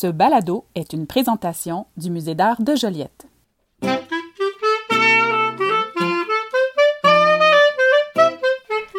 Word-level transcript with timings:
Ce 0.00 0.06
balado 0.06 0.64
est 0.74 0.94
une 0.94 1.06
présentation 1.06 1.84
du 1.98 2.10
Musée 2.10 2.34
d'art 2.34 2.62
de 2.62 2.74
Joliette. 2.74 3.26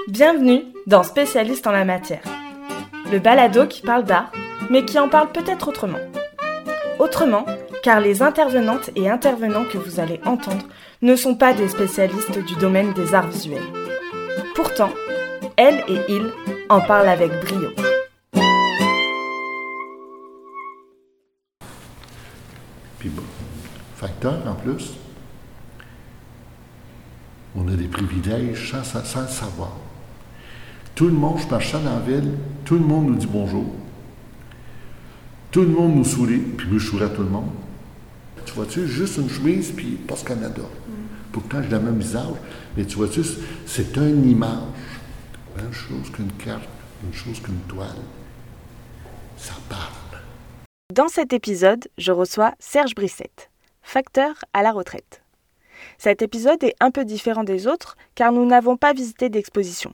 Bienvenue 0.10 0.62
dans 0.86 1.02
Spécialiste 1.02 1.66
en 1.66 1.72
la 1.72 1.86
matière. 1.86 2.22
Le 3.12 3.18
balado 3.18 3.66
qui 3.66 3.82
parle 3.82 4.04
d'art, 4.04 4.32
mais 4.70 4.86
qui 4.86 5.00
en 5.00 5.10
parle 5.10 5.32
peut-être 5.32 5.70
autrement. 5.70 5.98
Autrement, 7.00 7.48
car 7.82 8.00
les 8.00 8.22
intervenantes 8.22 8.92
et 8.96 9.10
intervenants 9.10 9.66
que 9.66 9.80
vous 9.80 10.00
allez 10.00 10.22
entendre 10.24 10.68
ne 11.02 11.16
sont 11.16 11.34
pas 11.34 11.56
des 11.56 11.70
spécialistes 11.70 12.38
du 12.46 12.54
domaine 12.58 12.94
des 12.94 13.16
arts 13.16 13.30
visuels. 13.30 13.74
Pourtant, 14.54 14.92
elles 15.58 15.84
et 15.88 16.00
ils 16.10 16.32
en 16.70 16.80
parlent 16.80 17.10
avec 17.10 17.32
brio. 17.42 17.70
Facteur 24.02 24.48
en 24.48 24.56
plus, 24.56 24.94
on 27.56 27.68
a 27.68 27.76
des 27.76 27.88
privilèges 27.88 28.72
sans, 28.72 28.84
sans- 28.84 29.06
sans 29.06 29.22
le 29.22 29.28
savoir. 29.28 29.74
Tout 30.96 31.06
le 31.08 31.14
monde, 31.14 31.40
je 31.40 31.48
marche 31.48 31.72
dans 31.74 31.84
la 31.84 32.00
ville, 32.00 32.32
tout 32.66 32.76
le 32.76 32.82
monde 32.82 33.08
nous 33.08 33.16
dit 33.16 33.28
bonjour. 33.28 33.66
Tout 35.52 35.62
le 35.62 35.68
monde 35.68 35.96
nous 35.98 36.04
sourit, 36.06 36.40
puis 36.40 36.68
moi 36.68 36.80
je 36.80 36.88
souris 36.88 37.04
à 37.04 37.10
tout 37.10 37.22
le 37.24 37.30
monde. 37.30 37.52
Tu 38.46 38.54
vois-tu, 38.54 38.88
juste 38.88 39.18
une 39.18 39.30
chemise, 39.30 39.72
puis 39.72 39.92
Post 40.08 40.28
Canada. 40.28 40.64
Pourtant, 41.32 41.62
j'ai 41.62 41.70
le 41.70 41.80
même 41.80 42.00
visage, 42.00 42.34
mais 42.76 42.86
tu 42.86 42.96
vois-tu, 42.98 43.22
c'est 43.66 43.96
une 43.98 44.28
image. 44.30 44.58
Même 45.58 45.72
chose 45.72 46.10
qu'une 46.12 46.32
carte, 46.34 46.68
une 47.04 47.14
chose 47.14 47.40
qu'une 47.40 47.60
toile. 47.68 47.96
Ça 49.38 49.54
parle. 49.70 50.22
Dans 50.94 51.08
cet 51.08 51.32
épisode, 51.34 51.88
je 51.98 52.12
reçois 52.12 52.54
Serge 52.60 52.96
Brissette, 52.96 53.51
facteur 53.82 54.34
à 54.54 54.64
la 54.64 54.72
retraite. 54.72 55.22
Cet 55.98 56.22
épisode 56.22 56.64
est 56.64 56.76
un 56.80 56.92
peu 56.92 57.06
différent 57.06 57.44
des 57.44 57.68
autres 57.68 57.98
car 58.16 58.32
nous 58.32 58.46
n'avons 58.46 58.78
pas 58.78 58.94
visité 58.94 59.30
d'exposition. 59.30 59.92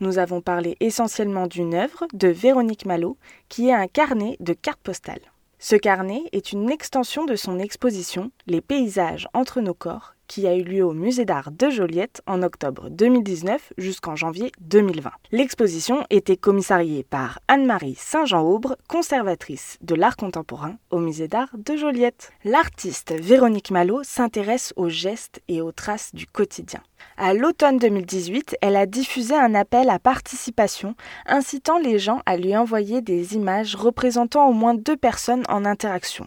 Nous 0.00 0.18
avons 0.18 0.40
parlé 0.40 0.76
essentiellement 0.80 1.46
d'une 1.46 1.74
œuvre 1.74 2.06
de 2.12 2.28
Véronique 2.28 2.86
Malo 2.86 3.16
qui 3.48 3.68
est 3.68 3.74
un 3.74 3.88
carnet 3.88 4.36
de 4.40 4.52
cartes 4.52 4.80
postales. 4.82 5.32
Ce 5.58 5.76
carnet 5.76 6.22
est 6.32 6.52
une 6.52 6.70
extension 6.70 7.24
de 7.24 7.34
son 7.34 7.58
exposition 7.58 8.30
Les 8.46 8.60
paysages 8.60 9.28
entre 9.32 9.60
nos 9.60 9.74
corps 9.74 10.15
qui 10.28 10.46
a 10.46 10.54
eu 10.54 10.62
lieu 10.62 10.84
au 10.84 10.92
Musée 10.92 11.24
d'art 11.24 11.50
de 11.50 11.70
Joliette 11.70 12.22
en 12.26 12.42
octobre 12.42 12.88
2019 12.90 13.72
jusqu'en 13.78 14.16
janvier 14.16 14.52
2020. 14.60 15.10
L'exposition 15.32 16.04
était 16.10 16.36
commissariée 16.36 17.04
par 17.04 17.40
Anne-Marie 17.48 17.96
Saint-Jean-Aubre, 17.98 18.76
conservatrice 18.88 19.78
de 19.82 19.94
l'art 19.94 20.16
contemporain 20.16 20.76
au 20.90 20.98
Musée 20.98 21.28
d'art 21.28 21.50
de 21.56 21.76
Joliette. 21.76 22.32
L'artiste 22.44 23.12
Véronique 23.12 23.70
Malo 23.70 24.02
s'intéresse 24.02 24.72
aux 24.76 24.88
gestes 24.88 25.40
et 25.48 25.60
aux 25.60 25.72
traces 25.72 26.14
du 26.14 26.26
quotidien. 26.26 26.80
À 27.16 27.32
l'automne 27.32 27.78
2018, 27.78 28.56
elle 28.60 28.76
a 28.76 28.86
diffusé 28.86 29.34
un 29.34 29.54
appel 29.54 29.88
à 29.88 29.98
participation 29.98 30.94
incitant 31.26 31.78
les 31.78 31.98
gens 31.98 32.20
à 32.26 32.36
lui 32.36 32.56
envoyer 32.56 33.00
des 33.00 33.34
images 33.34 33.74
représentant 33.74 34.48
au 34.48 34.52
moins 34.52 34.74
deux 34.74 34.96
personnes 34.96 35.44
en 35.48 35.64
interaction, 35.64 36.26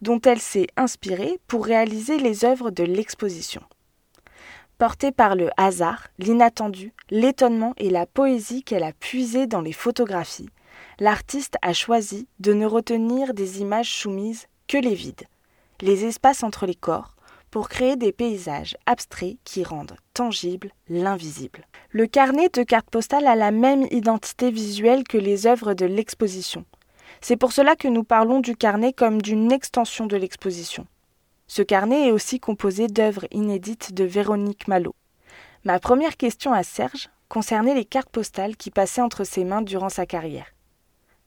dont 0.00 0.20
elle 0.20 0.40
s'est 0.40 0.68
inspirée 0.76 1.40
pour 1.48 1.64
réaliser 1.64 2.18
les 2.18 2.44
œuvres 2.44 2.70
de 2.70 2.84
l'exposition. 2.84 3.62
Portée 4.78 5.10
par 5.10 5.34
le 5.34 5.50
hasard, 5.56 6.06
l'inattendu, 6.18 6.92
l'étonnement 7.10 7.74
et 7.78 7.90
la 7.90 8.06
poésie 8.06 8.62
qu'elle 8.62 8.84
a 8.84 8.92
puisée 8.92 9.48
dans 9.48 9.60
les 9.60 9.72
photographies, 9.72 10.50
l'artiste 11.00 11.56
a 11.62 11.72
choisi 11.72 12.28
de 12.38 12.52
ne 12.52 12.64
retenir 12.64 13.34
des 13.34 13.60
images 13.60 13.92
soumises 13.92 14.46
que 14.68 14.78
les 14.78 14.94
vides, 14.94 15.26
les 15.80 16.04
espaces 16.04 16.44
entre 16.44 16.64
les 16.64 16.76
corps, 16.76 17.16
pour 17.50 17.68
créer 17.68 17.96
des 17.96 18.12
paysages 18.12 18.76
abstraits 18.86 19.38
qui 19.44 19.64
rendent 19.64 19.96
tangible 20.14 20.72
l'invisible. 20.88 21.66
Le 21.90 22.06
carnet 22.06 22.48
de 22.48 22.62
cartes 22.62 22.90
postales 22.90 23.26
a 23.26 23.36
la 23.36 23.50
même 23.50 23.86
identité 23.90 24.50
visuelle 24.50 25.04
que 25.04 25.18
les 25.18 25.46
œuvres 25.46 25.74
de 25.74 25.86
l'exposition. 25.86 26.64
C'est 27.20 27.36
pour 27.36 27.52
cela 27.52 27.76
que 27.76 27.88
nous 27.88 28.04
parlons 28.04 28.40
du 28.40 28.56
carnet 28.56 28.92
comme 28.92 29.20
d'une 29.22 29.52
extension 29.52 30.06
de 30.06 30.16
l'exposition. 30.16 30.86
Ce 31.46 31.62
carnet 31.62 32.08
est 32.08 32.12
aussi 32.12 32.40
composé 32.40 32.88
d'œuvres 32.88 33.26
inédites 33.30 33.94
de 33.94 34.04
Véronique 34.04 34.68
Malo. 34.68 34.94
Ma 35.64 35.80
première 35.80 36.16
question 36.16 36.52
à 36.52 36.62
Serge 36.62 37.08
concernait 37.28 37.74
les 37.74 37.84
cartes 37.84 38.10
postales 38.10 38.56
qui 38.56 38.70
passaient 38.70 39.00
entre 39.00 39.24
ses 39.24 39.44
mains 39.44 39.62
durant 39.62 39.88
sa 39.88 40.06
carrière. 40.06 40.54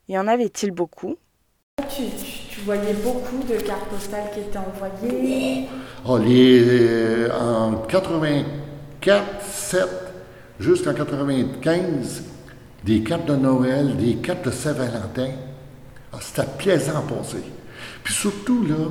Y 0.07 0.17
en 0.17 0.27
avait-il 0.27 0.71
beaucoup? 0.71 1.17
Voyais 2.65 2.93
beaucoup 3.03 3.43
de 3.47 3.57
cartes 3.61 3.87
postales 3.89 4.29
qui 4.33 4.41
étaient 4.41 4.57
envoyées 4.57 5.67
les, 6.19 6.63
euh, 6.67 7.29
en 7.39 7.73
84, 7.87 9.23
7, 9.41 9.87
jusqu'en 10.59 10.93
95, 10.93 12.23
des 12.83 13.01
cartes 13.01 13.25
de 13.25 13.35
Noël, 13.35 13.95
des 13.97 14.15
cartes 14.15 14.45
de 14.45 14.51
Saint-Valentin. 14.51 15.31
Ah, 16.13 16.17
C'était 16.19 16.47
plaisant 16.57 16.97
à 16.97 17.01
passer. 17.01 17.43
Puis 18.03 18.13
surtout, 18.13 18.65
là, 18.65 18.89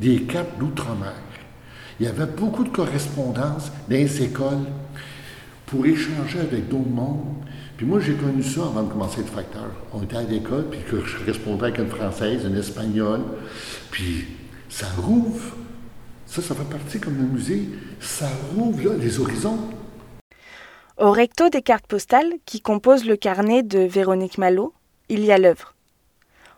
des 0.00 0.22
cartes 0.22 0.58
d'outre-mer. 0.58 1.14
Il 2.00 2.06
y 2.06 2.08
avait 2.08 2.26
beaucoup 2.26 2.64
de 2.64 2.68
correspondances 2.68 3.72
dans 3.88 3.96
les 3.96 4.22
écoles 4.22 4.66
pour 5.66 5.84
échanger 5.86 6.40
avec 6.40 6.68
d'autres 6.68 6.88
mondes. 6.88 7.34
Puis 7.78 7.86
moi, 7.86 8.00
j'ai 8.00 8.14
connu 8.14 8.42
ça 8.42 8.62
avant 8.62 8.82
de 8.82 8.90
commencer 8.90 9.20
être 9.20 9.32
facteur. 9.32 9.70
On 9.94 10.02
était 10.02 10.16
à 10.16 10.22
l'école, 10.24 10.68
puis 10.68 10.80
que 10.90 11.00
je 11.00 11.16
correspondais 11.16 11.66
avec 11.66 11.78
une 11.78 11.88
Française, 11.88 12.44
une 12.44 12.56
Espagnole. 12.56 13.20
Puis 13.92 14.26
ça 14.68 14.88
rouvre. 14.96 15.54
Ça, 16.26 16.42
ça 16.42 16.56
fait 16.56 16.68
partie 16.68 16.98
comme 16.98 17.16
le 17.16 17.22
musée. 17.22 17.68
Ça 18.00 18.28
rouvre, 18.52 18.82
là, 18.82 18.96
les 18.98 19.20
horizons. 19.20 19.60
Au 20.98 21.12
recto 21.12 21.50
des 21.50 21.62
cartes 21.62 21.86
postales 21.86 22.32
qui 22.46 22.60
composent 22.60 23.06
le 23.06 23.14
carnet 23.14 23.62
de 23.62 23.78
Véronique 23.78 24.38
Malo, 24.38 24.74
il 25.08 25.24
y 25.24 25.30
a 25.30 25.38
l'œuvre. 25.38 25.76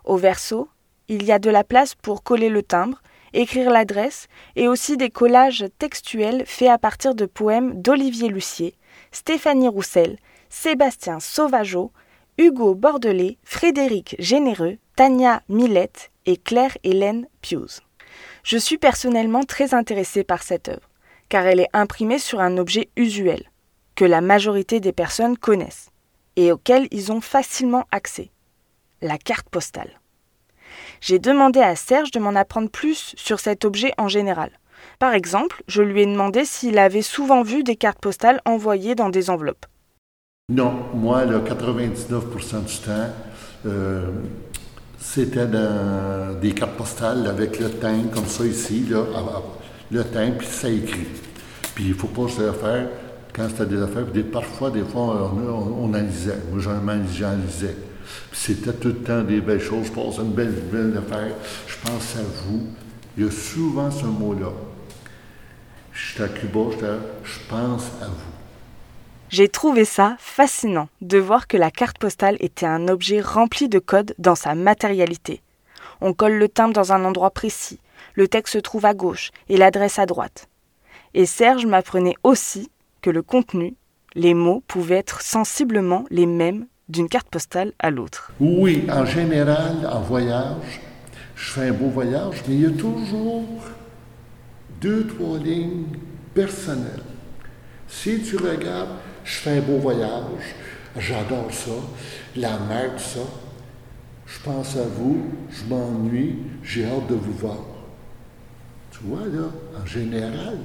Au 0.06 0.16
verso, 0.16 0.70
il 1.08 1.22
y 1.24 1.32
a 1.32 1.38
de 1.38 1.50
la 1.50 1.64
place 1.64 1.94
pour 1.94 2.22
coller 2.22 2.48
le 2.48 2.62
timbre, 2.62 3.02
écrire 3.34 3.70
l'adresse 3.70 4.28
et 4.56 4.68
aussi 4.68 4.96
des 4.96 5.10
collages 5.10 5.66
textuels 5.78 6.44
faits 6.46 6.70
à 6.70 6.78
partir 6.78 7.14
de 7.14 7.26
poèmes 7.26 7.82
d'Olivier 7.82 8.30
Lucier, 8.30 8.74
Stéphanie 9.12 9.68
Roussel, 9.68 10.16
Sébastien 10.50 11.20
Sauvageau, 11.20 11.92
Hugo 12.36 12.74
Bordelais, 12.74 13.38
Frédéric 13.44 14.16
Généreux, 14.18 14.78
Tania 14.96 15.42
Millette 15.48 16.10
et 16.26 16.36
Claire-Hélène 16.36 17.28
Pius. 17.40 17.80
Je 18.42 18.58
suis 18.58 18.76
personnellement 18.76 19.44
très 19.44 19.74
intéressée 19.74 20.24
par 20.24 20.42
cette 20.42 20.68
œuvre, 20.68 20.90
car 21.28 21.46
elle 21.46 21.60
est 21.60 21.70
imprimée 21.72 22.18
sur 22.18 22.40
un 22.40 22.58
objet 22.58 22.88
usuel, 22.96 23.44
que 23.94 24.04
la 24.04 24.20
majorité 24.20 24.80
des 24.80 24.92
personnes 24.92 25.38
connaissent, 25.38 25.90
et 26.34 26.50
auquel 26.50 26.88
ils 26.90 27.12
ont 27.12 27.20
facilement 27.20 27.86
accès, 27.92 28.30
la 29.02 29.18
carte 29.18 29.48
postale. 29.48 30.00
J'ai 31.00 31.20
demandé 31.20 31.60
à 31.60 31.76
Serge 31.76 32.10
de 32.10 32.18
m'en 32.18 32.34
apprendre 32.34 32.70
plus 32.70 33.14
sur 33.16 33.38
cet 33.38 33.64
objet 33.64 33.92
en 33.98 34.08
général. 34.08 34.50
Par 34.98 35.14
exemple, 35.14 35.62
je 35.68 35.82
lui 35.82 36.02
ai 36.02 36.06
demandé 36.06 36.44
s'il 36.44 36.78
avait 36.78 37.02
souvent 37.02 37.42
vu 37.42 37.62
des 37.62 37.76
cartes 37.76 38.00
postales 38.00 38.40
envoyées 38.44 38.94
dans 38.94 39.10
des 39.10 39.30
enveloppes. 39.30 39.66
Non, 40.50 40.72
moi, 40.94 41.24
là, 41.24 41.38
99% 41.38 42.64
du 42.64 42.76
temps, 42.78 42.90
euh, 43.66 44.10
c'était 44.98 45.46
dans 45.46 46.40
des 46.40 46.50
cartes 46.50 46.76
postales 46.76 47.24
avec 47.28 47.60
le 47.60 47.70
timbre, 47.70 48.10
comme 48.10 48.26
ça 48.26 48.44
ici, 48.44 48.84
le 49.92 50.04
timbre, 50.04 50.38
puis 50.38 50.48
ça 50.48 50.68
écrit. 50.68 51.06
Puis 51.72 51.84
il 51.84 51.90
ne 51.90 51.94
faut 51.94 52.08
pas 52.08 52.26
se 52.28 52.42
le 52.42 52.52
faire 52.52 52.88
quand 53.32 53.48
c'était 53.48 53.66
des 53.66 53.80
affaires. 53.80 54.06
parfois, 54.32 54.70
des 54.70 54.82
fois, 54.82 55.30
on, 55.32 55.48
on, 55.48 55.84
on 55.84 55.94
en 55.94 56.02
lisait. 56.02 56.38
Moi, 56.52 56.60
lisais. 57.46 57.76
Puis 58.32 58.40
c'était 58.40 58.72
tout 58.72 58.88
le 58.88 58.96
temps 58.96 59.22
des 59.22 59.40
belles 59.40 59.60
choses. 59.60 59.86
Je 59.86 59.92
passe 59.92 60.18
une 60.18 60.32
belle, 60.32 60.52
belle 60.72 60.98
affaire. 60.98 61.32
Je 61.68 61.76
pense 61.80 62.16
à 62.16 62.22
vous. 62.44 62.66
Il 63.16 63.24
y 63.24 63.28
a 63.28 63.30
souvent 63.30 63.88
ce 63.88 64.04
mot-là. 64.04 64.50
J'étais 65.92 66.24
à 66.24 66.28
Cuba, 66.28 66.60
je 67.22 67.38
pense 67.48 67.84
à 68.02 68.06
vous. 68.06 68.39
J'ai 69.30 69.48
trouvé 69.48 69.84
ça 69.84 70.16
fascinant 70.18 70.88
de 71.02 71.16
voir 71.18 71.46
que 71.46 71.56
la 71.56 71.70
carte 71.70 71.98
postale 71.98 72.36
était 72.40 72.66
un 72.66 72.88
objet 72.88 73.20
rempli 73.20 73.68
de 73.68 73.78
codes 73.78 74.12
dans 74.18 74.34
sa 74.34 74.56
matérialité. 74.56 75.40
On 76.00 76.12
colle 76.14 76.32
le 76.32 76.48
timbre 76.48 76.74
dans 76.74 76.92
un 76.92 77.04
endroit 77.04 77.30
précis, 77.30 77.78
le 78.14 78.26
texte 78.26 78.54
se 78.54 78.58
trouve 78.58 78.86
à 78.86 78.92
gauche 78.92 79.30
et 79.48 79.56
l'adresse 79.56 80.00
à 80.00 80.06
droite. 80.06 80.48
Et 81.14 81.26
Serge 81.26 81.64
m'apprenait 81.64 82.16
aussi 82.24 82.72
que 83.02 83.10
le 83.10 83.22
contenu, 83.22 83.76
les 84.16 84.34
mots 84.34 84.64
pouvaient 84.66 84.96
être 84.96 85.22
sensiblement 85.22 86.04
les 86.10 86.26
mêmes 86.26 86.66
d'une 86.88 87.08
carte 87.08 87.28
postale 87.28 87.72
à 87.78 87.90
l'autre. 87.90 88.32
Oui, 88.40 88.84
en 88.90 89.04
général, 89.04 89.88
en 89.92 90.00
voyage, 90.00 90.80
je 91.36 91.52
fais 91.52 91.68
un 91.68 91.72
beau 91.72 91.88
voyage, 91.88 92.42
mais 92.48 92.54
il 92.54 92.60
y 92.62 92.66
a 92.66 92.70
toujours 92.70 93.44
deux, 94.80 95.06
trois 95.06 95.38
lignes 95.38 95.86
personnelles. 96.34 97.04
Si 97.86 98.22
tu 98.22 98.36
regardes, 98.36 98.98
je 99.24 99.32
fais 99.32 99.58
un 99.58 99.60
beau 99.60 99.78
voyage, 99.78 100.54
j'adore 100.96 101.52
ça, 101.52 101.70
la 102.36 102.58
mer, 102.58 102.92
ça. 102.98 103.20
je 104.26 104.38
pense 104.44 104.76
à 104.76 104.84
vous, 104.84 105.22
je 105.50 105.64
m'ennuie, 105.68 106.36
j'ai 106.62 106.84
hâte 106.84 107.08
de 107.08 107.14
vous 107.14 107.32
voir. 107.32 107.58
Tu 108.90 108.98
vois, 109.04 109.26
là, 109.26 109.48
en 109.80 109.86
général. 109.86 110.58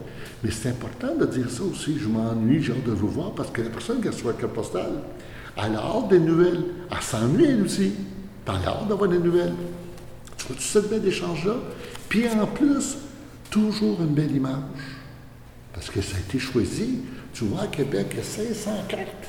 Mais 0.44 0.52
c'est 0.52 0.70
important 0.70 1.16
de 1.16 1.26
dire 1.26 1.50
ça 1.50 1.64
aussi, 1.64 1.98
je 2.00 2.08
m'ennuie, 2.08 2.62
j'ai 2.62 2.74
hâte 2.74 2.84
de 2.84 2.92
vous 2.92 3.08
voir, 3.08 3.32
parce 3.32 3.50
que 3.52 3.62
la 3.62 3.70
personne 3.70 4.02
qui 4.02 4.10
reçoit 4.10 4.34
le 4.40 4.48
postal, 4.48 4.92
elle 5.58 5.76
a 5.76 5.80
hâte 5.80 6.10
des 6.10 6.20
nouvelles. 6.20 6.64
Elle 6.92 7.02
s'ennuie, 7.02 7.46
elle 7.46 7.64
aussi. 7.64 7.94
Elle 8.48 8.54
a 8.54 8.70
hâte 8.70 8.88
d'avoir 8.88 9.10
des 9.10 9.20
nouvelles. 9.20 9.54
Tu 10.38 10.48
vois, 10.48 10.56
tu 10.56 10.64
sais 10.64 10.82
bel 10.82 11.06
échange-là. 11.06 11.56
Puis 12.10 12.28
en 12.30 12.46
plus, 12.46 12.98
toujours 13.50 14.02
une 14.02 14.14
belle 14.14 14.36
image. 14.36 14.54
Parce 15.76 15.90
que 15.90 16.02
ça 16.02 16.16
a 16.16 16.20
été 16.22 16.40
choisi. 16.40 17.02
Tu 17.34 17.44
vois, 17.44 17.64
à 17.64 17.68
Québec, 17.68 18.08
il 18.12 18.18
y 18.18 18.22
a 18.22 18.24
500 18.24 18.72
cartes. 18.88 19.28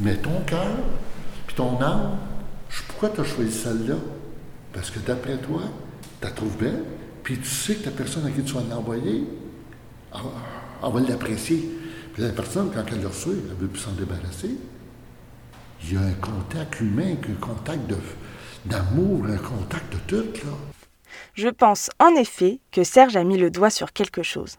Mais 0.00 0.16
ton 0.16 0.40
cœur, 0.44 0.76
puis 1.46 1.54
ton 1.54 1.80
âme, 1.80 2.18
pourquoi 2.88 3.10
tu 3.10 3.20
as 3.20 3.24
choisi 3.24 3.52
celle-là? 3.52 3.94
Parce 4.72 4.90
que 4.90 4.98
d'après 4.98 5.38
toi, 5.38 5.62
tu 6.20 6.26
la 6.26 6.32
trouves 6.32 6.56
belle, 6.56 6.82
puis 7.22 7.38
tu 7.38 7.48
sais 7.48 7.76
que 7.76 7.86
la 7.86 7.92
personne 7.92 8.26
à 8.26 8.30
qui 8.30 8.42
tu 8.42 8.54
vas 8.54 8.62
l'envoyer, 8.68 9.24
elle, 10.12 10.92
va 10.92 11.00
l'apprécier. 11.00 11.70
Puis 12.12 12.22
la 12.22 12.30
personne, 12.30 12.70
quand 12.74 12.84
elle 12.90 13.00
le 13.00 13.06
reçoit, 13.06 13.34
elle 13.34 13.56
veut 13.56 13.68
plus 13.68 13.80
s'en 13.80 13.92
débarrasser. 13.92 14.50
Il 15.84 15.92
y 15.92 15.96
a 15.96 16.00
un 16.00 16.14
contact 16.14 16.80
humain, 16.80 17.14
un 17.28 17.40
contact 17.40 17.80
d'amour, 18.66 19.26
un 19.26 19.38
contact 19.38 19.92
de 19.92 19.98
tout, 20.08 20.46
là. 20.46 20.52
Je 21.34 21.48
pense 21.48 21.88
en 22.00 22.14
effet 22.16 22.58
que 22.72 22.82
Serge 22.82 23.16
a 23.16 23.24
mis 23.24 23.38
le 23.38 23.50
doigt 23.50 23.70
sur 23.70 23.92
quelque 23.92 24.22
chose. 24.22 24.56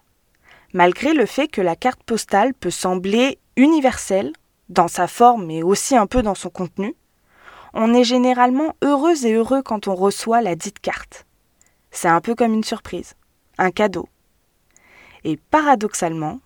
Malgré 0.74 1.14
le 1.14 1.26
fait 1.26 1.48
que 1.48 1.62
la 1.62 1.76
carte 1.76 2.04
postale 2.04 2.54
peut 2.54 2.70
sembler 2.70 3.40
universelle, 3.56 4.34
dans 4.70 4.88
sa 4.88 5.08
forme 5.08 5.48
mais 5.48 5.64
aussi 5.64 5.98
un 5.98 6.06
peu 6.06 6.22
dans 6.22 6.36
son 6.36 6.50
contenu, 6.50 6.96
on 7.74 7.94
est 7.94 8.04
généralement 8.04 8.76
heureux 8.84 9.26
et 9.26 9.34
heureux 9.34 9.62
quand 9.64 9.88
on 9.88 9.96
reçoit 9.96 10.42
la 10.42 10.56
dite 10.56 10.80
carte. 10.80 11.26
C'est 11.92 12.08
un 12.08 12.22
peu 12.22 12.36
comme 12.36 12.54
une 12.54 12.64
surprise, 12.64 13.16
un 13.58 13.72
cadeau. 13.72 14.08
Et 15.24 15.38
paradoxalement, 15.38 16.40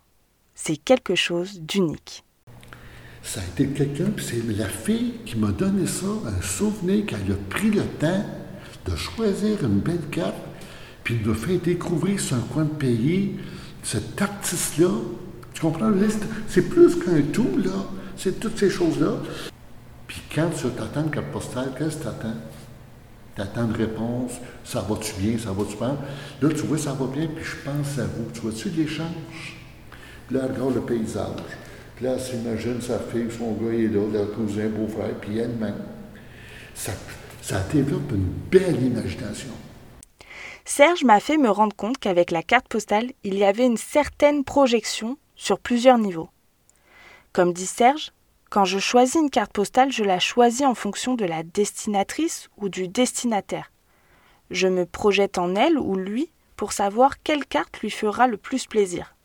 c'est 0.56 0.78
quelque 0.78 1.16
chose 1.16 1.60
d'unique. 1.62 2.24
Ça 3.22 3.42
a 3.42 3.44
été 3.44 3.68
quelqu'un, 3.68 4.12
c'est 4.18 4.44
la 4.58 4.68
fille 4.68 5.16
qui 5.26 5.38
m'a 5.38 5.52
donné 5.52 5.88
ça, 5.88 6.08
un 6.26 6.42
souvenir 6.42 7.06
qu'elle 7.06 7.32
a 7.32 7.50
pris 7.50 7.72
le 7.72 7.84
temps 7.84 8.26
de 8.86 8.96
choisir 8.96 9.64
une 9.64 9.80
belle 9.80 10.10
carte, 10.12 10.36
puis 11.04 11.16
de 11.16 11.30
me 11.30 11.34
faire 11.34 11.60
découvrir 11.60 12.20
un 12.34 12.54
coin 12.54 12.66
de 12.66 12.74
pays, 12.74 13.38
cet 13.84 14.22
artiste-là. 14.22 14.90
Tu 15.54 15.62
comprends? 15.62 15.92
C'est 16.48 16.64
plus 16.64 16.96
qu'un 16.96 17.22
tout, 17.32 17.60
là. 17.64 17.86
C'est 18.18 18.40
toutes 18.40 18.58
ces 18.58 18.70
choses-là. 18.70 19.18
Puis 20.08 20.22
quand 20.34 20.50
tu 20.50 20.68
t'attends 20.70 21.04
une 21.04 21.12
carte 21.12 21.28
postale, 21.28 21.72
qu'est-ce 21.78 21.98
que 21.98 22.04
tu 22.04 22.08
attends? 22.08 22.36
Tu 23.36 23.42
attends 23.42 23.66
une 23.66 23.76
réponse, 23.76 24.34
ça 24.64 24.86
va-tu 24.88 25.14
bien, 25.20 25.38
ça 25.38 25.52
va-tu 25.52 25.76
bien? 25.76 25.98
Là, 26.42 26.50
tu 26.50 26.62
vois, 26.68 26.78
ça 26.78 26.94
va 26.94 27.08
bien, 27.08 27.28
puis 27.28 27.44
je 27.44 27.56
pense 27.66 27.98
à 28.00 28.06
vous. 28.06 28.30
Tu 28.34 28.42
vois-tu 28.42 28.70
l'échange? 28.70 29.58
Puis 30.28 30.36
là, 30.38 30.44
regarde 30.44 30.76
le 30.76 30.82
paysage. 30.82 31.42
Puis 31.96 32.06
là, 32.06 32.14
elle 32.14 32.20
s'imagine 32.20 32.82
sa 32.82 33.00
fille, 33.00 33.28
son 33.36 33.54
gars 33.54 33.74
est 33.74 33.88
là, 33.88 34.02
leur 34.12 34.32
cousin, 34.34 34.68
beau-frère, 34.70 35.16
puis 35.20 35.38
elle-même. 35.38 35.76
Ça, 36.76 36.92
ça 37.42 37.64
développe 37.72 38.12
une 38.12 38.30
belle 38.52 38.84
imagination. 38.84 39.52
Serge 40.66 41.04
m'a 41.04 41.20
fait 41.20 41.38
me 41.38 41.50
rendre 41.50 41.76
compte 41.76 41.98
qu'avec 41.98 42.32
la 42.32 42.42
carte 42.42 42.68
postale, 42.68 43.12
il 43.24 43.36
y 43.38 43.44
avait 43.44 43.66
une 43.66 43.78
certaine 43.78 44.44
projection 44.44 45.18
sur 45.36 45.60
plusieurs 45.60 45.98
niveaux. 45.98 46.30
Comme 47.34 47.54
dit 47.54 47.66
Serge, 47.66 48.12
quand 48.50 48.66
je 48.66 48.80
choisis 48.80 49.16
une 49.16 49.30
carte 49.30 49.52
postale, 49.52 49.92
je 49.92 50.04
la 50.04 50.20
choisis 50.20 50.66
en 50.66 50.76
fonction 50.76 51.16
de 51.16 51.26
la 51.26 51.44
destinatrice 51.44 52.50
ou 52.58 52.70
du 52.70 52.88
destinataire. 52.88 53.72
Je 54.52 54.68
me 54.68 54.86
projette 54.86 55.38
en 55.38 55.56
elle 55.56 55.80
ou 55.80 55.96
lui 55.96 56.30
pour 56.56 56.72
savoir 56.72 57.22
quelle 57.24 57.46
carte 57.46 57.80
lui 57.82 57.90
fera 57.90 58.28
le 58.28 58.38
plus 58.38 58.68
plaisir. 58.68 59.16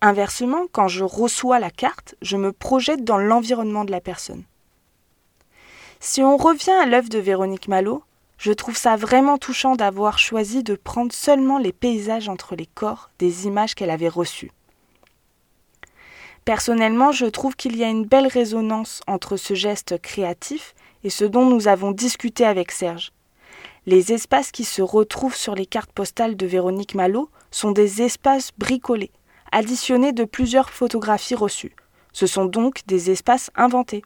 Inversement, 0.00 0.66
quand 0.72 0.88
je 0.88 1.04
reçois 1.04 1.58
la 1.58 1.70
carte, 1.70 2.14
je 2.22 2.36
me 2.36 2.52
projette 2.52 3.04
dans 3.04 3.18
l'environnement 3.18 3.84
de 3.84 3.90
la 3.90 4.00
personne. 4.00 4.44
Si 5.98 6.22
on 6.22 6.38
revient 6.38 6.70
à 6.70 6.86
l'œuvre 6.86 7.10
de 7.10 7.18
Véronique 7.18 7.68
Malo, 7.68 8.02
je 8.40 8.52
trouve 8.52 8.76
ça 8.76 8.96
vraiment 8.96 9.36
touchant 9.36 9.76
d'avoir 9.76 10.18
choisi 10.18 10.62
de 10.62 10.74
prendre 10.74 11.12
seulement 11.12 11.58
les 11.58 11.74
paysages 11.74 12.30
entre 12.30 12.56
les 12.56 12.64
corps 12.64 13.10
des 13.18 13.46
images 13.46 13.74
qu'elle 13.74 13.90
avait 13.90 14.08
reçues. 14.08 14.50
Personnellement, 16.46 17.12
je 17.12 17.26
trouve 17.26 17.54
qu'il 17.54 17.76
y 17.76 17.84
a 17.84 17.88
une 17.88 18.06
belle 18.06 18.26
résonance 18.26 19.02
entre 19.06 19.36
ce 19.36 19.52
geste 19.52 20.00
créatif 20.00 20.74
et 21.04 21.10
ce 21.10 21.26
dont 21.26 21.44
nous 21.44 21.68
avons 21.68 21.92
discuté 21.92 22.46
avec 22.46 22.72
Serge. 22.72 23.12
Les 23.84 24.14
espaces 24.14 24.52
qui 24.52 24.64
se 24.64 24.80
retrouvent 24.80 25.36
sur 25.36 25.54
les 25.54 25.66
cartes 25.66 25.92
postales 25.92 26.36
de 26.36 26.46
Véronique 26.46 26.94
Malo 26.94 27.28
sont 27.50 27.72
des 27.72 28.00
espaces 28.00 28.52
bricolés, 28.56 29.10
additionnés 29.52 30.12
de 30.12 30.24
plusieurs 30.24 30.70
photographies 30.70 31.34
reçues. 31.34 31.76
Ce 32.14 32.26
sont 32.26 32.46
donc 32.46 32.80
des 32.86 33.10
espaces 33.10 33.50
inventés. 33.54 34.02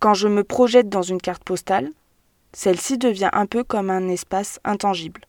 Quand 0.00 0.14
je 0.14 0.26
me 0.26 0.42
projette 0.42 0.88
dans 0.88 1.02
une 1.02 1.20
carte 1.20 1.44
postale, 1.44 1.92
celle-ci 2.52 2.98
devient 2.98 3.30
un 3.32 3.46
peu 3.46 3.64
comme 3.64 3.90
un 3.90 4.08
espace 4.08 4.60
intangible. 4.64 5.22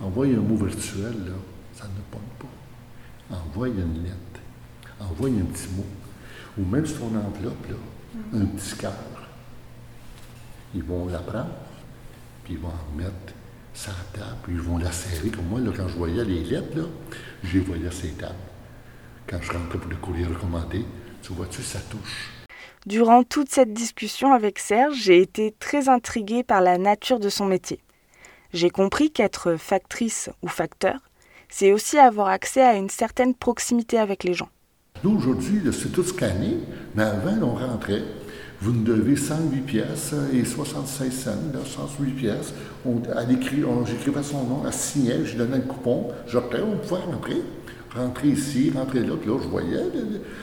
Envoyer 0.00 0.34
un 0.34 0.40
mot 0.40 0.56
virtuel, 0.56 1.14
là, 1.26 1.32
ça 1.72 1.84
ne 1.84 2.00
pogne 2.10 2.22
pas. 2.38 3.36
Envoyer 3.36 3.82
une 3.82 4.02
lettre. 4.02 4.16
Envoyer 5.00 5.40
un 5.40 5.44
petit 5.44 5.68
mot. 5.76 5.86
Ou 6.58 6.64
même 6.64 6.86
sur 6.86 6.98
ton 7.00 7.16
enveloppe, 7.16 7.68
là, 7.68 7.76
un 8.34 8.46
petit 8.46 8.76
cœur. 8.76 8.92
Ils 10.74 10.82
vont 10.82 11.06
la 11.06 11.18
prendre, 11.18 11.50
puis 12.44 12.54
ils 12.54 12.60
vont 12.60 12.68
en 12.68 12.96
mettre 12.96 13.34
la 13.86 14.20
table, 14.20 14.36
puis 14.42 14.54
ils 14.54 14.60
vont 14.60 14.78
la 14.78 14.92
serrer. 14.92 15.30
Comme 15.30 15.46
moi, 15.46 15.60
là, 15.60 15.72
quand 15.76 15.88
je 15.88 15.96
voyais 15.96 16.24
les 16.24 16.44
lettres, 16.44 16.76
là, 16.76 16.84
je 17.42 17.58
les 17.58 17.64
voyais 17.64 17.90
ces 17.90 18.10
tables. 18.12 18.34
Quand 19.28 19.40
je 19.40 19.52
rentrais 19.52 19.78
pour 19.78 19.90
le 19.90 19.96
courrier 19.96 20.26
recommandé, 20.26 20.84
tu 21.22 21.32
vois-tu, 21.32 21.62
ça 21.62 21.80
touche. 21.80 22.33
Durant 22.86 23.22
toute 23.22 23.48
cette 23.48 23.72
discussion 23.72 24.34
avec 24.34 24.58
Serge, 24.58 24.96
j'ai 24.96 25.22
été 25.22 25.54
très 25.58 25.88
intriguée 25.88 26.42
par 26.42 26.60
la 26.60 26.76
nature 26.76 27.18
de 27.18 27.30
son 27.30 27.46
métier. 27.46 27.80
J'ai 28.52 28.68
compris 28.68 29.10
qu'être 29.10 29.56
factrice 29.56 30.28
ou 30.42 30.48
facteur, 30.48 30.98
c'est 31.48 31.72
aussi 31.72 31.96
avoir 31.96 32.28
accès 32.28 32.60
à 32.60 32.74
une 32.74 32.90
certaine 32.90 33.34
proximité 33.34 33.96
avec 33.98 34.22
les 34.22 34.34
gens. 34.34 34.50
Nous, 35.02 35.16
aujourd'hui, 35.16 35.62
c'est 35.72 35.92
tout 35.92 36.04
scanné, 36.04 36.58
mais 36.94 37.04
avant, 37.04 37.38
on 37.42 37.54
rentrait. 37.54 38.02
Vous 38.60 38.72
nous 38.72 38.84
devez 38.84 39.16
108 39.16 39.60
pièces 39.62 40.14
et 40.34 40.44
76 40.44 41.10
cents, 41.10 41.30
108 41.64 42.10
pièces. 42.12 42.52
On, 42.84 43.00
j'écrivais 43.86 44.22
son 44.22 44.44
nom, 44.44 44.62
elle 44.66 44.72
signait, 44.74 45.24
je 45.24 45.38
donnais 45.38 45.56
le 45.56 45.64
coupon, 45.64 46.08
je 46.26 46.36
on 46.36 46.76
pouvait 46.76 47.00
rentrer. 47.00 47.42
Rentrer 47.94 48.28
ici, 48.28 48.72
rentrer 48.74 49.00
là, 49.00 49.14
puis 49.20 49.30
là, 49.30 49.38
je 49.42 49.48
voyais 49.48 49.84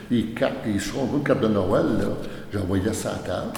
les, 0.10 0.25
cartes, 0.27 0.65
les 0.65 0.74
de 0.75 1.24
cartes 1.24 1.41
de 1.41 1.48
Noël, 1.48 1.86
là, 2.00 2.08
j'envoyais 2.53 2.93
ça 2.93 3.12
à 3.12 3.20
table. 3.20 3.51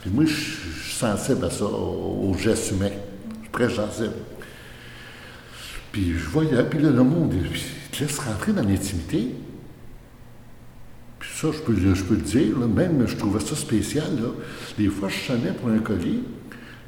Puis 0.00 0.10
moi, 0.10 0.24
je 0.24 0.32
suis 0.32 0.94
sensible 0.94 1.44
à 1.44 1.50
ça, 1.50 1.66
aux 1.66 2.34
gestes 2.38 2.70
humains 2.70 2.90
très 3.54 3.70
sensible. 3.70 4.14
Puis 5.92 6.12
je 6.18 6.28
voyais, 6.28 6.64
puis 6.64 6.80
là, 6.80 6.90
le 6.90 7.04
monde, 7.04 7.32
il 7.32 7.96
te 7.96 8.02
laisse 8.02 8.18
rentrer 8.18 8.52
dans 8.52 8.64
l'intimité. 8.64 9.28
Puis 11.20 11.30
ça, 11.32 11.48
je 11.52 11.60
peux, 11.60 11.74
je 11.76 12.02
peux 12.02 12.16
le 12.16 12.20
dire, 12.20 12.58
même 12.58 13.06
je 13.06 13.16
trouvais 13.16 13.40
ça 13.40 13.54
spécial. 13.54 14.16
Là. 14.16 14.28
Des 14.76 14.88
fois, 14.88 15.08
je 15.08 15.32
sonnais 15.32 15.52
pour 15.52 15.68
un 15.68 15.78
colis, 15.78 16.24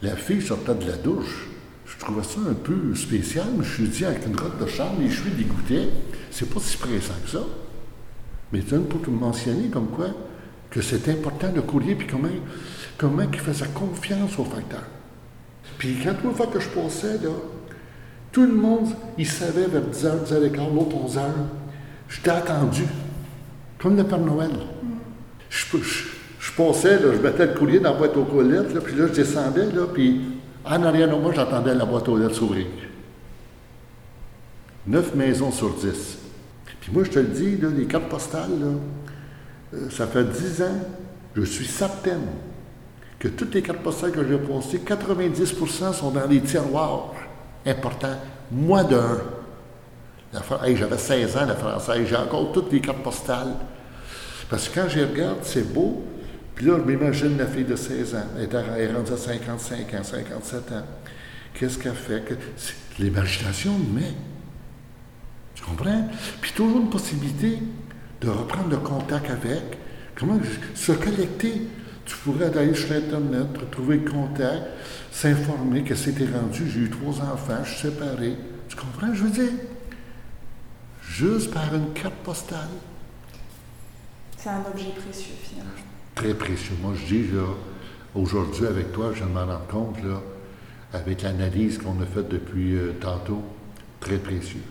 la 0.03 0.17
fille 0.17 0.43
sortait 0.43 0.75
de 0.75 0.87
la 0.87 0.97
douche. 0.97 1.47
Je 1.87 1.97
trouvais 2.05 2.25
ça 2.25 2.41
un 2.51 2.55
peu 2.55 2.95
spécial, 2.97 3.47
mais 3.57 3.65
je 3.65 3.75
suis 3.75 3.89
dit 3.89 4.05
avec 4.05 4.27
une 4.27 4.37
robe 4.37 4.61
de 4.61 4.69
chambre, 4.69 5.01
les 5.01 5.11
cheveux 5.11 5.31
dégoûtaient. 5.31 5.89
C'est 6.37 6.51
pas 6.53 6.61
si 6.61 6.77
pressant 6.77 7.15
que 7.25 7.31
ça. 7.31 7.43
Mais 8.53 8.61
tu 8.61 8.79
pour 8.81 9.01
te 9.01 9.09
mentionner 9.09 9.69
comme 9.69 9.89
quoi 9.89 10.09
que 10.69 10.83
c'est 10.83 11.09
important 11.09 11.51
le 11.55 11.63
courrier, 11.63 11.95
puis 11.95 12.07
comment, 12.07 12.29
comment 12.99 13.23
il 13.23 13.41
faisait 13.41 13.65
confiance 13.69 14.39
au 14.39 14.45
facteur. 14.45 14.83
Puis 15.79 15.97
quand 16.05 16.13
une 16.23 16.35
fois 16.35 16.49
que 16.49 16.61
je 16.61 16.69
passais, 16.69 17.15
là, 17.23 17.31
tout 18.33 18.43
le 18.43 18.53
monde, 18.53 18.89
il 19.17 19.27
savait 19.27 19.67
vers 19.67 19.81
10h, 19.81 20.27
10h15, 20.27 20.75
l'autre 20.75 20.97
11h. 20.97 21.23
J'étais 22.11 22.31
attendu, 22.31 22.85
comme 23.79 23.97
le 23.97 24.05
Père 24.05 24.19
Noël. 24.19 24.51
Je, 25.49 25.79
je, 26.39 26.53
passais, 26.53 27.01
là, 27.01 27.15
je 27.15 27.19
mettais 27.19 27.47
le 27.47 27.55
courrier 27.55 27.81
dans 27.81 27.93
la 27.93 27.99
boîte 27.99 28.15
aux 28.15 28.43
là, 28.43 28.63
puis 28.85 28.95
là, 28.95 29.07
je 29.07 29.13
descendais, 29.15 29.73
là, 29.73 29.87
puis 29.87 30.21
en 30.67 30.83
arrière 30.83 31.09
de 31.09 31.15
moi, 31.15 31.33
j'entendais 31.35 31.75
la 31.75 31.87
boîte 31.87 32.07
aux 32.11 32.19
lettres 32.19 32.35
s'ouvrir. 32.35 32.67
Neuf 34.87 35.15
maisons 35.15 35.51
sur 35.51 35.73
dix. 35.77 36.26
Puis 36.87 36.95
moi, 36.95 37.03
je 37.03 37.11
te 37.11 37.19
le 37.19 37.27
dis, 37.27 37.57
les 37.57 37.87
cartes 37.87 38.09
postales, 38.09 38.63
euh, 39.75 39.91
ça 39.91 40.07
fait 40.07 40.23
dix 40.23 40.63
ans, 40.63 40.79
je 41.35 41.43
suis 41.43 41.67
certaine 41.67 42.23
que 43.19 43.27
toutes 43.27 43.53
les 43.57 43.63
cartes 43.63 43.81
postales 43.81 44.13
que 44.13 44.25
j'ai 44.25 44.39
postées, 44.39 44.79
90% 44.79 45.93
sont 45.93 46.13
dans 46.13 46.29
les 46.29 46.41
tiroirs 46.41 47.13
importants. 47.67 48.15
Moi 48.53 48.85
d'un. 48.85 49.19
Hey, 50.63 50.77
J'avais 50.77 50.97
16 50.97 51.37
ans, 51.37 51.47
la 51.47 51.57
française. 51.57 52.07
J'ai 52.09 52.15
encore 52.15 52.53
toutes 52.53 52.71
les 52.71 52.81
cartes 52.81 53.03
postales. 53.03 53.55
Parce 54.49 54.69
que 54.69 54.79
quand 54.79 54.89
je 54.89 55.01
regarde, 55.01 55.39
c'est 55.43 55.73
beau, 55.73 56.05
puis 56.55 56.67
là, 56.67 56.79
je 56.79 56.89
m'imagine 56.89 57.37
la 57.37 57.49
fille 57.49 57.65
de 57.65 57.75
16 57.75 58.15
ans, 58.15 58.27
elle 58.39 58.81
est 58.81 58.93
rendue 58.93 59.13
à 59.13 59.17
55 59.17 59.93
ans, 59.93 60.05
57 60.05 60.71
ans. 60.71 60.85
Qu'est-ce 61.53 61.79
qu'elle 61.79 61.95
fait? 61.95 62.23
L'imagination 63.01 63.73
mais 63.93 64.15
Tu 65.57 65.63
comprends? 65.65 66.09
Puis 66.41 66.53
toujours 66.53 66.81
une 66.81 66.91
possibilité 66.91 67.59
de 68.21 68.29
reprendre 68.29 68.69
le 68.71 68.77
contact 68.77 69.31
avec. 69.31 69.79
Comment 70.15 70.39
se 70.75 70.93
connecter? 70.93 71.63
Tu 72.05 72.17
pourrais 72.19 72.57
aller 72.57 72.75
sur 72.75 72.93
Internet, 72.93 73.49
retrouver 73.59 73.97
le 73.97 74.09
contact, 74.09 74.63
s'informer 75.11 75.83
que 75.83 75.95
c'était 75.95 76.27
rendu. 76.27 76.71
J'ai 76.71 76.81
eu 76.81 76.91
trois 76.91 77.21
enfants, 77.21 77.65
je 77.65 77.71
suis 77.71 77.89
séparé. 77.89 78.37
Tu 78.69 78.77
comprends, 78.77 79.13
je 79.13 79.25
veux 79.25 79.31
dire? 79.31 79.53
Juste 81.03 81.53
par 81.53 81.75
une 81.75 81.93
carte 81.93 82.15
postale. 82.23 82.69
C'est 84.37 84.51
un 84.51 84.61
objet 84.73 84.91
précieux, 84.91 85.35
finalement. 85.43 85.73
Très 86.15 86.35
précieux. 86.35 86.77
Moi, 86.81 86.93
je 86.95 87.07
dis, 87.07 87.27
là, 87.33 87.47
aujourd'hui, 88.15 88.67
avec 88.67 88.93
toi, 88.93 89.13
je 89.15 89.25
m'en 89.25 89.47
rends 89.47 89.67
compte, 89.69 90.03
là, 90.05 90.21
avec 90.93 91.23
l'analyse 91.23 91.79
qu'on 91.79 92.01
a 92.01 92.07
faite 92.07 92.29
depuis 92.29 92.77
euh, 92.77 92.93
tantôt, 93.01 93.43
très 93.99 94.19
précieux. 94.19 94.63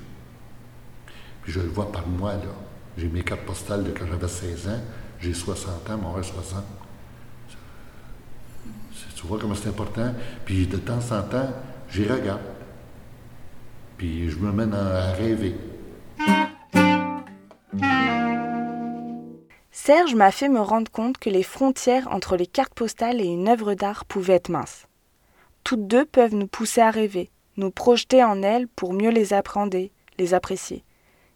Puis 1.45 1.53
je 1.53 1.59
le 1.59 1.69
vois 1.69 1.91
par 1.91 2.05
moi, 2.07 2.33
là. 2.33 2.51
J'ai 2.97 3.07
mes 3.07 3.23
cartes 3.23 3.41
postales 3.41 3.83
de 3.83 3.91
quand 3.91 4.05
j'avais 4.07 4.27
16 4.27 4.67
ans, 4.67 4.81
j'ai 5.19 5.33
60 5.33 5.89
ans, 5.91 5.97
mon 5.97 6.21
60. 6.21 6.63
Tu 9.15 9.27
vois 9.27 9.37
comment 9.39 9.53
c'est 9.53 9.69
important? 9.69 10.13
Puis 10.43 10.65
de 10.65 10.77
temps 10.77 10.99
en 11.11 11.21
temps, 11.21 11.49
j'y 11.89 12.07
regarde. 12.07 12.41
Puis 13.97 14.29
je 14.29 14.37
me 14.39 14.51
mène 14.51 14.73
à 14.73 15.11
rêver. 15.11 15.55
Serge 19.71 20.15
m'a 20.15 20.31
fait 20.31 20.49
me 20.49 20.61
rendre 20.61 20.91
compte 20.91 21.19
que 21.19 21.29
les 21.29 21.43
frontières 21.43 22.07
entre 22.11 22.37
les 22.37 22.47
cartes 22.47 22.73
postales 22.73 23.21
et 23.21 23.25
une 23.25 23.47
œuvre 23.47 23.75
d'art 23.75 24.05
pouvaient 24.05 24.33
être 24.33 24.49
minces. 24.49 24.87
Toutes 25.63 25.85
deux 25.85 26.05
peuvent 26.05 26.33
nous 26.33 26.47
pousser 26.47 26.81
à 26.81 26.89
rêver, 26.89 27.29
nous 27.57 27.69
projeter 27.69 28.23
en 28.23 28.41
elles 28.41 28.67
pour 28.67 28.93
mieux 28.93 29.11
les 29.11 29.33
appréhender, 29.33 29.91
les 30.17 30.33
apprécier, 30.33 30.83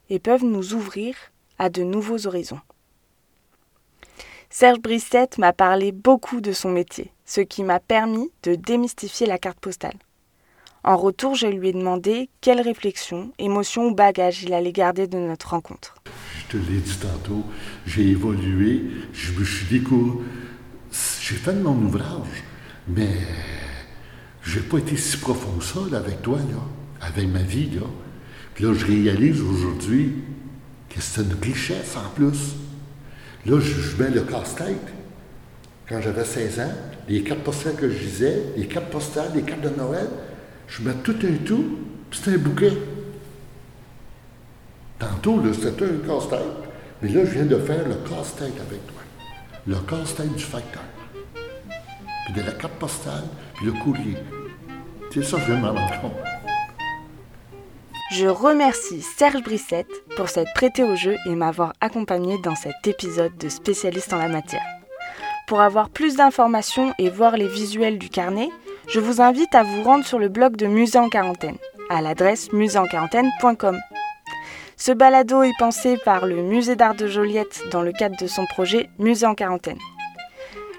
et 0.09 0.19
peuvent 0.19 0.45
nous 0.45 0.73
ouvrir 0.73 1.15
à 1.57 1.69
de 1.69 1.83
nouveaux 1.83 2.27
horizons. 2.27 2.59
Serge 4.49 4.79
Brissette 4.79 5.37
m'a 5.37 5.53
parlé 5.53 5.91
beaucoup 5.91 6.41
de 6.41 6.51
son 6.53 6.69
métier, 6.69 7.11
ce 7.25 7.41
qui 7.41 7.63
m'a 7.63 7.79
permis 7.79 8.31
de 8.43 8.55
démystifier 8.55 9.27
la 9.27 9.37
carte 9.37 9.59
postale. 9.59 9.97
En 10.83 10.97
retour, 10.97 11.35
je 11.35 11.45
lui 11.45 11.69
ai 11.69 11.73
demandé 11.73 12.29
quelles 12.41 12.61
réflexions, 12.61 13.31
émotions 13.37 13.87
ou 13.87 13.93
bagages 13.93 14.43
il 14.43 14.53
allait 14.53 14.71
garder 14.71 15.07
de 15.07 15.17
notre 15.17 15.49
rencontre. 15.49 15.95
Je 16.39 16.57
te 16.57 16.57
l'ai 16.57 16.79
dit 16.79 16.97
tantôt, 16.97 17.43
j'ai 17.85 18.07
évolué, 18.07 18.85
je 19.13 19.33
me 19.33 19.43
suis 19.43 19.67
découvert. 19.67 20.25
J'ai 21.21 21.35
fait 21.35 21.53
de 21.53 21.61
mon 21.61 21.75
ouvrage, 21.85 22.43
mais 22.87 23.11
j'ai 24.43 24.61
pas 24.61 24.79
été 24.79 24.97
si 24.97 25.17
profond 25.17 25.57
que 25.59 25.63
ça 25.63 25.79
avec 25.95 26.21
toi, 26.23 26.37
là, 26.37 27.05
avec 27.05 27.27
ma 27.27 27.43
vie. 27.43 27.69
Là. 27.71 27.85
Puis 28.53 28.65
là, 28.65 28.73
je 28.73 28.85
réalise 28.85 29.41
aujourd'hui 29.41 30.13
que 30.89 31.01
c'est 31.01 31.21
une 31.21 31.33
richesse 31.41 31.95
en 31.95 32.09
plus. 32.09 32.55
Là, 33.45 33.59
je, 33.59 34.01
mets 34.01 34.09
le 34.09 34.21
casse-tête. 34.21 34.93
Quand 35.87 36.01
j'avais 36.01 36.25
16 36.25 36.59
ans, 36.59 36.71
les 37.07 37.23
cartes 37.23 37.39
postales 37.39 37.75
que 37.75 37.89
je 37.89 37.97
disais, 37.97 38.43
les 38.57 38.67
cartes 38.67 38.89
postales, 38.89 39.31
les 39.33 39.41
cartes 39.41 39.61
de 39.61 39.69
Noël, 39.69 40.07
je 40.67 40.83
mets 40.83 40.93
tout 41.03 41.15
un 41.23 41.45
tout, 41.45 41.79
puis 42.09 42.19
c'est 42.21 42.33
un 42.33 42.37
bouquet. 42.37 42.73
Tantôt, 44.99 45.41
c'était 45.53 45.85
un 45.85 46.07
casse-tête, 46.07 46.39
mais 47.01 47.09
là, 47.09 47.25
je 47.25 47.31
viens 47.31 47.45
de 47.45 47.57
faire 47.57 47.87
le 47.87 47.95
casse-tête 48.07 48.59
avec 48.59 48.85
toi. 48.87 49.01
Le 49.65 49.75
casse-tête 49.77 50.35
du 50.35 50.43
facteur. 50.43 50.83
Puis 52.25 52.33
de 52.33 52.41
la 52.41 52.51
carte 52.51 52.73
postale, 52.73 53.23
puis 53.55 53.67
le 53.67 53.71
courrier. 53.71 54.17
C'est 55.11 55.23
ça 55.23 55.37
je 55.39 55.53
de 55.53 55.57
m'en 55.57 55.73
compte. 55.73 56.13
Je 58.11 58.25
remercie 58.25 59.03
Serge 59.03 59.43
Brissette 59.43 59.91
pour 60.15 60.29
s'être 60.29 60.51
prêté 60.53 60.83
au 60.83 60.95
jeu 60.95 61.15
et 61.27 61.35
m'avoir 61.35 61.73
accompagné 61.79 62.39
dans 62.39 62.55
cet 62.55 62.87
épisode 62.87 63.37
de 63.37 63.49
spécialiste 63.49 64.11
en 64.13 64.17
la 64.17 64.27
matière. 64.27 64.65
Pour 65.45 65.61
avoir 65.61 65.91
plus 65.91 66.15
d'informations 66.15 66.91
et 66.97 67.11
voir 67.11 67.37
les 67.37 67.47
visuels 67.47 67.99
du 67.99 68.09
carnet, 68.09 68.49
je 68.87 68.99
vous 68.99 69.21
invite 69.21 69.53
à 69.53 69.61
vous 69.61 69.83
rendre 69.83 70.05
sur 70.05 70.17
le 70.17 70.27
blog 70.27 70.55
de 70.55 70.65
Musée 70.65 70.97
en 70.97 71.07
quarantaine, 71.07 71.57
à 71.91 72.01
l'adresse 72.01 72.51
muséeenquarantaine.com. 72.51 73.79
Ce 74.75 74.91
balado 74.91 75.43
est 75.43 75.57
pensé 75.59 75.97
par 76.03 76.25
le 76.25 76.41
Musée 76.41 76.75
d'art 76.75 76.95
de 76.95 77.05
Joliette 77.05 77.61
dans 77.71 77.83
le 77.83 77.91
cadre 77.91 78.17
de 78.19 78.25
son 78.25 78.47
projet 78.47 78.89
Musée 78.97 79.27
en 79.27 79.35
quarantaine. 79.35 79.79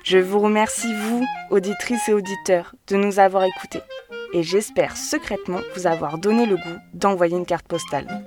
Je 0.03 0.19
vous 0.19 0.41
remercie, 0.41 0.93
vous, 0.95 1.25
auditrices 1.51 2.09
et 2.09 2.13
auditeurs, 2.13 2.75
de 2.89 2.97
nous 2.97 3.21
avoir 3.21 3.45
écoutés 3.45 3.83
et 4.33 4.43
j'espère 4.43 4.97
secrètement 4.97 5.61
vous 5.75 5.87
avoir 5.87 6.19
donné 6.19 6.47
le 6.47 6.57
goût 6.57 6.79
d'envoyer 6.95 7.37
une 7.37 7.47
carte 7.47 7.67
postale. 7.67 8.25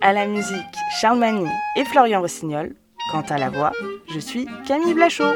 À 0.00 0.12
la 0.12 0.26
musique, 0.26 0.56
Charles 1.00 1.18
Mani 1.18 1.48
et 1.76 1.84
Florian 1.84 2.20
Rossignol. 2.20 2.74
Quant 3.10 3.24
à 3.28 3.38
la 3.38 3.50
voix, 3.50 3.72
je 4.12 4.18
suis 4.18 4.46
Camille 4.66 4.94
Blachot. 4.94 5.34